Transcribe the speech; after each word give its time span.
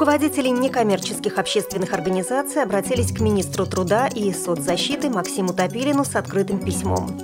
Руководители 0.00 0.48
некоммерческих 0.48 1.36
общественных 1.36 1.92
организаций 1.92 2.62
обратились 2.62 3.12
к 3.12 3.20
министру 3.20 3.66
труда 3.66 4.06
и 4.06 4.32
соцзащиты 4.32 5.10
Максиму 5.10 5.52
Топилину 5.52 6.06
с 6.06 6.16
открытым 6.16 6.58
письмом. 6.58 7.20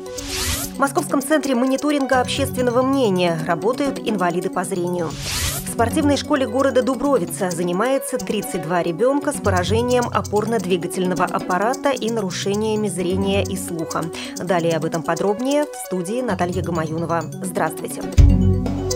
В 0.75 0.79
Московском 0.79 1.23
центре 1.23 1.55
мониторинга 1.55 2.21
общественного 2.21 2.83
мнения 2.83 3.41
работают 3.47 3.99
инвалиды 3.99 4.51
по 4.51 4.63
зрению. 4.63 5.09
В 5.09 5.73
спортивной 5.73 6.19
школе 6.19 6.47
города 6.47 6.83
Дубровица 6.83 7.51
занимается 7.51 8.19
32 8.19 8.83
ребенка 8.83 9.33
с 9.33 9.37
поражением 9.37 10.05
опорно-двигательного 10.13 11.25
аппарата 11.25 11.93
и 11.93 12.11
нарушениями 12.11 12.89
зрения 12.89 13.43
и 13.43 13.57
слуха. 13.57 14.05
Далее 14.37 14.77
об 14.77 14.85
этом 14.85 15.03
подробнее 15.03 15.65
в 15.65 15.75
студии 15.87 16.21
Наталья 16.21 16.63
Гамаюнова. 16.63 17.23
Здравствуйте. 17.43 18.03
Здравствуйте. 18.03 18.96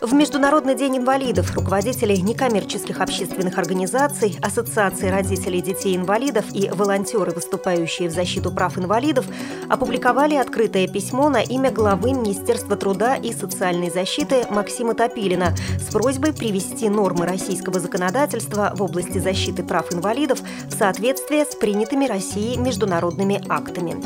В 0.00 0.14
Международный 0.14 0.74
день 0.74 0.96
инвалидов 0.96 1.54
руководители 1.54 2.16
некоммерческих 2.16 3.02
общественных 3.02 3.58
организаций, 3.58 4.38
Ассоциации 4.40 5.10
родителей 5.10 5.60
детей-инвалидов 5.60 6.46
и 6.54 6.70
волонтеры, 6.70 7.32
выступающие 7.32 8.08
в 8.08 8.12
защиту 8.12 8.50
прав 8.50 8.78
инвалидов, 8.78 9.26
опубликовали 9.68 10.36
открытое 10.36 10.88
письмо 10.88 11.28
на 11.28 11.42
имя 11.42 11.70
главы 11.70 12.12
Министерства 12.12 12.76
труда 12.76 13.16
и 13.16 13.34
социальной 13.34 13.90
защиты 13.90 14.46
Максима 14.48 14.94
Топилина 14.94 15.54
с 15.78 15.92
просьбой 15.92 16.32
привести 16.32 16.88
нормы 16.88 17.26
российского 17.26 17.78
законодательства 17.78 18.72
в 18.74 18.82
области 18.82 19.18
защиты 19.18 19.62
прав 19.62 19.92
инвалидов 19.92 20.40
в 20.66 20.78
соответствие 20.78 21.44
с 21.44 21.54
принятыми 21.54 22.06
Россией 22.06 22.56
международными 22.56 23.42
актами. 23.50 23.96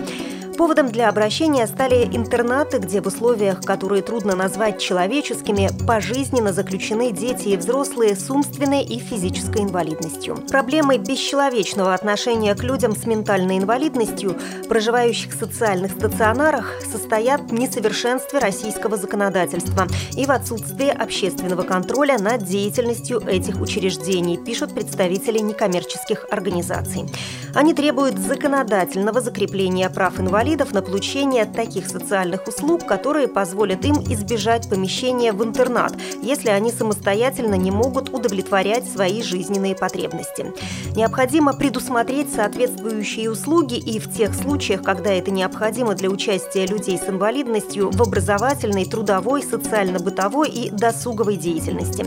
Поводом 0.57 0.89
для 0.89 1.09
обращения 1.09 1.67
стали 1.67 2.05
интернаты, 2.05 2.79
где 2.79 3.01
в 3.01 3.07
условиях, 3.07 3.61
которые 3.63 4.03
трудно 4.03 4.37
назвать 4.37 4.81
человеческими, 4.81 5.69
пожизненно 5.85 6.53
заключены 6.53 7.11
дети 7.11 7.49
и 7.49 7.57
взрослые 7.57 8.15
с 8.15 8.31
умственной 8.31 8.85
и 8.85 9.01
физической 9.01 9.63
инвалидностью. 9.63 10.37
Проблемы 10.49 10.99
бесчеловечного 10.99 11.93
отношения 11.93 12.55
к 12.55 12.63
людям 12.63 12.95
с 12.95 13.05
ментальной 13.05 13.59
инвалидностью, 13.59 14.37
проживающих 14.69 15.35
в 15.35 15.39
социальных 15.39 15.91
стационарах, 15.91 16.73
состоят 16.89 17.41
в 17.41 17.53
несовершенстве 17.53 18.39
российского 18.39 18.97
законодательства 18.97 19.89
и 20.17 20.25
в 20.25 20.31
отсутствии 20.31 20.89
общественного 20.89 21.63
контроля 21.63 22.17
над 22.19 22.45
деятельностью 22.45 23.21
этих 23.27 23.61
учреждений, 23.61 24.39
пишут 24.39 24.73
представители 24.73 25.41
некоммерческих 25.41 26.27
организаций. 26.31 27.07
Они 27.55 27.75
требуют 27.75 28.19
законодательного 28.19 29.21
закрепления 29.21 29.91
прав 29.91 30.21
инвалидов 30.21 30.44
инвалидов 30.45 30.75
на 30.75 30.83
получение 30.83 31.47
таких 31.47 31.89
социальных 31.89 32.47
услуг, 32.47 32.85
которые 32.85 33.29
позволят 33.29 33.83
им 33.87 33.95
избежать 34.13 34.69
помещения 34.69 35.33
в 35.33 35.43
интернат, 35.43 35.95
если 36.21 36.51
они 36.51 36.71
самостоятельно 36.71 37.55
не 37.55 37.71
могут 37.71 38.11
удовлетворять 38.11 38.87
свои 38.87 39.23
жизненные 39.23 39.75
потребности. 39.75 40.53
Необходимо 40.95 41.55
предусмотреть 41.55 42.31
соответствующие 42.31 43.31
услуги 43.31 43.79
и 43.79 43.99
в 43.99 44.15
тех 44.15 44.35
случаях, 44.35 44.83
когда 44.83 45.15
это 45.15 45.31
необходимо 45.31 45.95
для 45.95 46.11
участия 46.11 46.67
людей 46.67 46.99
с 46.99 47.09
инвалидностью 47.09 47.91
в 47.91 48.03
образовательной, 48.03 48.85
трудовой, 48.85 49.43
социально-бытовой 49.43 50.51
и 50.51 50.69
досуговой 50.69 51.37
деятельности. 51.37 52.05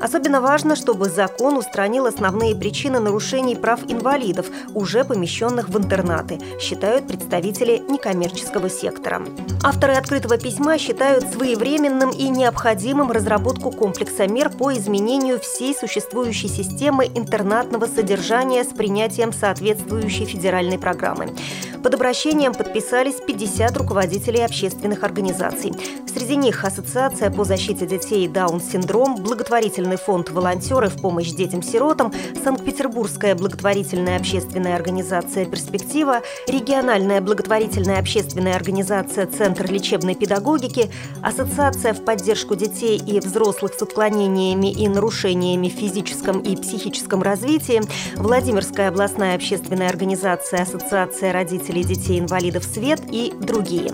Особенно 0.00 0.40
важно, 0.40 0.74
чтобы 0.74 1.10
закон 1.10 1.58
устранил 1.58 2.06
основные 2.06 2.54
причины 2.54 2.98
нарушений 2.98 3.56
прав 3.56 3.80
инвалидов, 3.88 4.46
уже 4.74 5.04
помещенных 5.04 5.68
в 5.68 5.76
интернаты, 5.76 6.40
считают 6.58 7.06
представители 7.06 7.73
некоммерческого 7.78 8.68
сектора. 8.68 9.22
Авторы 9.62 9.94
открытого 9.94 10.38
письма 10.38 10.78
считают 10.78 11.24
своевременным 11.32 12.10
и 12.10 12.28
необходимым 12.28 13.10
разработку 13.10 13.70
комплекса 13.70 14.26
мер 14.26 14.50
по 14.50 14.72
изменению 14.74 15.40
всей 15.40 15.74
существующей 15.74 16.48
системы 16.48 17.06
интернатного 17.06 17.86
содержания 17.86 18.64
с 18.64 18.68
принятием 18.68 19.32
соответствующей 19.32 20.24
федеральной 20.24 20.78
программы. 20.78 21.34
Под 21.84 21.92
обращением 21.92 22.54
подписались 22.54 23.16
50 23.16 23.76
руководителей 23.76 24.42
общественных 24.42 25.02
организаций. 25.02 25.70
Среди 26.06 26.34
них 26.36 26.64
Ассоциация 26.64 27.30
по 27.30 27.44
защите 27.44 27.86
детей 27.86 28.26
Даун-синдром, 28.26 29.16
благотворительный 29.16 29.98
фонд 29.98 30.30
«Волонтеры 30.30 30.88
в 30.88 30.98
помощь 31.02 31.32
детям-сиротам», 31.32 32.10
Санкт-Петербургская 32.42 33.34
благотворительная 33.34 34.16
общественная 34.16 34.76
организация 34.76 35.44
«Перспектива», 35.44 36.22
региональная 36.48 37.20
благотворительная 37.20 37.98
общественная 37.98 38.56
организация 38.56 39.26
«Центр 39.26 39.70
лечебной 39.70 40.14
педагогики», 40.14 40.90
Ассоциация 41.22 41.92
в 41.92 42.02
поддержку 42.02 42.54
детей 42.54 42.96
и 42.96 43.20
взрослых 43.20 43.74
с 43.74 43.82
отклонениями 43.82 44.72
и 44.72 44.88
нарушениями 44.88 45.68
в 45.68 45.72
физическом 45.72 46.40
и 46.40 46.56
психическом 46.56 47.22
развитии, 47.22 47.82
Владимирская 48.16 48.88
областная 48.88 49.34
общественная 49.34 49.90
организация 49.90 50.62
Ассоциация 50.62 51.30
родителей 51.32 51.73
родителей 51.74 51.84
детей-инвалидов 51.84 52.64
«Свет» 52.64 53.00
и 53.10 53.32
другие. 53.40 53.92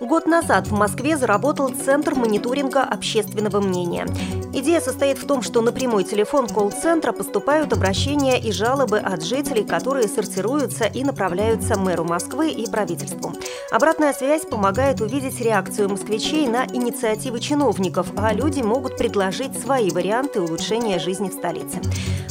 Год 0.00 0.26
назад 0.26 0.68
в 0.68 0.72
Москве 0.72 1.16
заработал 1.18 1.68
Центр 1.68 2.14
мониторинга 2.14 2.82
общественного 2.82 3.60
мнения. 3.60 4.06
Идея 4.54 4.80
состоит 4.80 5.18
в 5.18 5.26
том, 5.26 5.42
что 5.42 5.60
на 5.60 5.70
прямой 5.70 6.04
телефон 6.04 6.48
колл-центра 6.48 7.12
поступают 7.12 7.72
обращения 7.74 8.40
и 8.40 8.50
жалобы 8.50 8.98
от 8.98 9.22
жителей, 9.22 9.64
которые 9.64 10.08
сортируются 10.08 10.84
и 10.84 11.04
направляются 11.04 11.78
мэру 11.78 12.04
Москвы 12.04 12.50
и 12.50 12.66
правительству. 12.70 13.34
Обратная 13.70 14.14
связь 14.14 14.46
помогает 14.46 15.02
увидеть 15.02 15.40
реакцию 15.40 15.90
москвичей 15.90 16.48
на 16.48 16.64
инициативы 16.64 17.38
чиновников, 17.38 18.06
а 18.16 18.32
люди 18.32 18.62
могут 18.62 18.96
предложить 18.96 19.58
свои 19.60 19.90
варианты 19.90 20.40
улучшения 20.40 20.98
жизни 20.98 21.28
в 21.28 21.34
столице. 21.34 21.80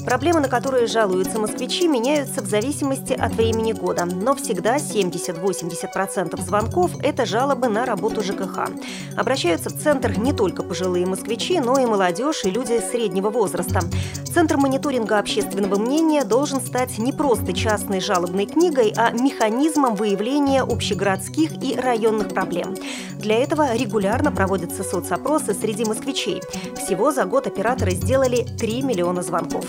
Проблемы, 0.07 0.39
на 0.39 0.47
которые 0.47 0.87
жалуются 0.87 1.37
москвичи, 1.37 1.85
меняются 1.85 2.41
в 2.41 2.45
зависимости 2.45 3.11
от 3.11 3.33
времени 3.33 3.73
года, 3.73 4.05
но 4.05 4.35
всегда 4.35 4.77
70-80% 4.77 6.41
звонков– 6.41 6.91
это 7.03 7.25
жалобы 7.25 7.67
на 7.67 7.85
работу 7.85 8.23
ЖКХ. 8.23 8.69
Обращаются 9.17 9.69
в 9.69 9.77
центр 9.77 10.17
не 10.17 10.31
только 10.31 10.63
пожилые 10.63 11.05
москвичи, 11.05 11.59
но 11.59 11.77
и 11.77 11.85
молодежь 11.85 12.45
и 12.45 12.49
люди 12.49 12.79
среднего 12.89 13.29
возраста. 13.29 13.81
Центр 14.33 14.55
мониторинга 14.55 15.19
общественного 15.19 15.77
мнения 15.77 16.23
должен 16.23 16.61
стать 16.61 16.97
не 16.99 17.11
просто 17.11 17.51
частной 17.51 17.99
жалобной 17.99 18.45
книгой, 18.45 18.93
а 18.95 19.11
механизмом 19.11 19.95
выявления 19.95 20.61
общегородских 20.61 21.61
и 21.61 21.75
районных 21.75 22.29
проблем. 22.29 22.75
Для 23.19 23.39
этого 23.39 23.75
регулярно 23.75 24.31
проводятся 24.31 24.85
соцопросы 24.85 25.53
среди 25.53 25.83
москвичей. 25.83 26.41
Всего 26.77 27.11
за 27.11 27.25
год 27.25 27.45
операторы 27.45 27.91
сделали 27.91 28.47
3 28.57 28.83
миллиона 28.83 29.21
звонков. 29.21 29.65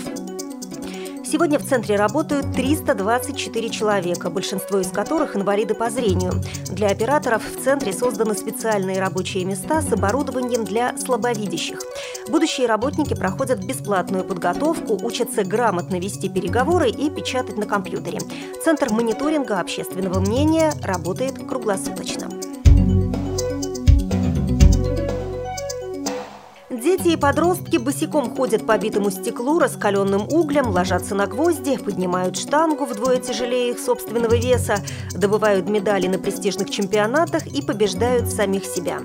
Сегодня 1.31 1.59
в 1.59 1.63
центре 1.63 1.95
работают 1.95 2.53
324 2.53 3.69
человека, 3.69 4.31
большинство 4.31 4.79
из 4.79 4.87
которых 4.87 5.35
инвалиды 5.35 5.75
по 5.75 5.91
зрению. 5.91 6.33
Для 6.71 6.87
операторов 6.87 7.43
в 7.43 7.63
центре 7.63 7.93
созданы 7.93 8.33
специальные 8.33 8.99
рабочие 8.99 9.45
места 9.45 9.83
с 9.83 9.93
оборудованием 9.93 10.65
для 10.65 10.97
слабовидящих. 10.97 11.81
Будущие 12.29 12.65
работники 12.65 13.13
проходят 13.13 13.63
бесплатную 13.63 14.23
подготовку, 14.23 14.97
учатся 15.05 15.43
грамотно 15.43 15.99
вести 15.99 16.29
переговоры 16.29 16.89
и 16.89 17.11
печатать 17.11 17.57
на 17.57 17.67
компьютере. 17.67 18.17
Центр 18.63 18.91
мониторинга 18.91 19.59
общественного 19.59 20.19
мнения 20.19 20.73
работает 20.81 21.47
круглосуточно. 21.47 22.38
Дети 26.99 27.13
и 27.13 27.17
подростки 27.17 27.77
босиком 27.77 28.35
ходят 28.35 28.65
по 28.65 28.77
битому 28.77 29.09
стеклу, 29.09 29.57
раскаленным 29.57 30.27
углем, 30.29 30.69
ложатся 30.69 31.15
на 31.15 31.27
гвозди, 31.27 31.77
поднимают 31.77 32.37
штангу 32.37 32.83
вдвое 32.83 33.17
тяжелее 33.17 33.71
их 33.71 33.79
собственного 33.79 34.35
веса, 34.35 34.83
добывают 35.13 35.69
медали 35.69 36.07
на 36.07 36.19
престижных 36.19 36.69
чемпионатах 36.69 37.47
и 37.47 37.61
побеждают 37.61 38.27
самих 38.29 38.65
себя. 38.65 38.99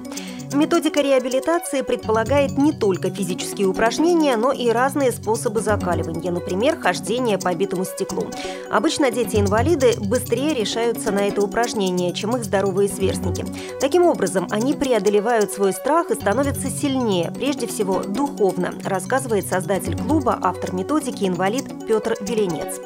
Методика 0.54 1.00
реабилитации 1.00 1.82
предполагает 1.82 2.56
не 2.56 2.70
только 2.70 3.10
физические 3.10 3.66
упражнения, 3.66 4.36
но 4.36 4.52
и 4.52 4.70
разные 4.70 5.10
способы 5.10 5.60
закаливания, 5.60 6.30
например, 6.30 6.78
хождение 6.78 7.38
по 7.38 7.52
битому 7.56 7.84
стеклу. 7.84 8.28
Обычно 8.70 9.10
дети-инвалиды 9.10 9.94
быстрее 9.98 10.54
решаются 10.54 11.10
на 11.10 11.26
это 11.26 11.42
упражнение, 11.42 12.12
чем 12.12 12.36
их 12.36 12.44
здоровые 12.44 12.88
сверстники. 12.88 13.44
Таким 13.80 14.04
образом, 14.04 14.46
они 14.52 14.74
преодолевают 14.74 15.50
свой 15.50 15.72
страх 15.72 16.12
и 16.12 16.14
становятся 16.14 16.70
сильнее, 16.70 17.32
прежде 17.34 17.66
всего 17.66 18.04
духовно, 18.04 18.74
рассказывает 18.84 19.48
создатель 19.48 19.98
клуба, 19.98 20.38
автор 20.40 20.72
методики 20.72 21.24
инвалид 21.24 21.64
Петр 21.88 22.14
Веленец. 22.20 22.80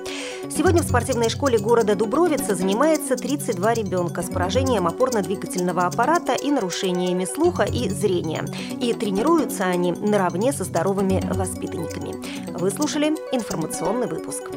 Сегодня 0.50 0.82
в 0.82 0.86
спортивной 0.86 1.28
школе 1.28 1.58
города 1.58 1.94
Дубровица 1.94 2.54
занимается 2.54 3.16
32 3.16 3.74
ребенка 3.74 4.22
с 4.22 4.30
поражением 4.30 4.86
опорно-двигательного 4.86 5.82
аппарата 5.82 6.32
и 6.32 6.50
нарушениями 6.50 7.26
слуха 7.58 7.64
и 7.64 7.88
зрения. 7.88 8.44
И 8.81 8.93
тренируются 8.93 9.64
они 9.64 9.93
наравне 9.93 10.52
со 10.52 10.64
здоровыми 10.64 11.20
воспитанниками. 11.34 12.14
Вы 12.58 12.70
слушали 12.70 13.14
информационный 13.32 14.06
выпуск. 14.06 14.50